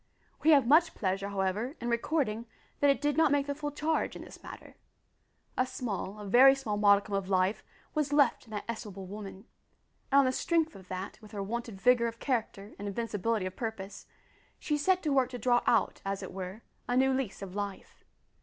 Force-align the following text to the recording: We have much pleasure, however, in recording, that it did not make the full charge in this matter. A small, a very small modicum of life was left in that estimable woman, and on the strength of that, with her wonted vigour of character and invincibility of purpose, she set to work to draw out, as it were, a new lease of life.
We 0.41 0.49
have 0.49 0.65
much 0.65 0.95
pleasure, 0.95 1.29
however, 1.29 1.75
in 1.79 1.87
recording, 1.87 2.47
that 2.79 2.89
it 2.89 2.99
did 3.01 3.17
not 3.17 3.31
make 3.31 3.45
the 3.45 3.53
full 3.53 3.69
charge 3.69 4.15
in 4.15 4.23
this 4.23 4.41
matter. 4.41 4.75
A 5.55 5.67
small, 5.67 6.17
a 6.19 6.25
very 6.25 6.55
small 6.55 6.75
modicum 6.75 7.13
of 7.13 7.29
life 7.29 7.63
was 7.93 8.11
left 8.11 8.45
in 8.45 8.49
that 8.49 8.63
estimable 8.67 9.05
woman, 9.05 9.45
and 10.11 10.17
on 10.21 10.25
the 10.25 10.31
strength 10.31 10.75
of 10.75 10.87
that, 10.87 11.21
with 11.21 11.33
her 11.33 11.43
wonted 11.43 11.79
vigour 11.79 12.07
of 12.07 12.17
character 12.17 12.73
and 12.79 12.87
invincibility 12.87 13.45
of 13.45 13.55
purpose, 13.55 14.07
she 14.57 14.75
set 14.75 15.03
to 15.03 15.13
work 15.13 15.29
to 15.29 15.37
draw 15.37 15.61
out, 15.67 16.01
as 16.03 16.23
it 16.23 16.31
were, 16.33 16.63
a 16.87 16.97
new 16.97 17.13
lease 17.13 17.43
of 17.43 17.53
life. 17.53 18.03